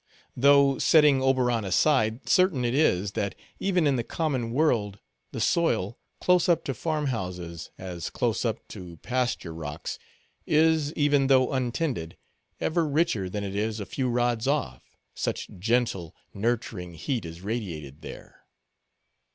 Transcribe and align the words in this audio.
Though 0.35 0.79
setting 0.79 1.21
Oberon 1.21 1.63
aside, 1.63 2.27
certain 2.27 2.65
it 2.65 2.73
is, 2.73 3.11
that, 3.11 3.35
even 3.59 3.85
in 3.85 3.97
the 3.97 4.03
common 4.03 4.49
world, 4.51 4.97
the 5.31 5.39
soil, 5.39 5.99
close 6.19 6.49
up 6.49 6.63
to 6.63 6.73
farm 6.73 7.05
houses, 7.05 7.69
as 7.77 8.09
close 8.09 8.43
up 8.43 8.67
to 8.69 8.97
pasture 9.03 9.53
rocks, 9.53 9.99
is, 10.47 10.91
even 10.95 11.27
though 11.27 11.53
untended, 11.53 12.17
ever 12.59 12.87
richer 12.87 13.29
than 13.29 13.43
it 13.43 13.55
is 13.55 13.79
a 13.79 13.85
few 13.85 14.09
rods 14.09 14.47
off—such 14.47 15.49
gentle, 15.59 16.15
nurturing 16.33 16.95
heat 16.95 17.23
is 17.23 17.41
radiated 17.41 18.01
there. 18.01 18.47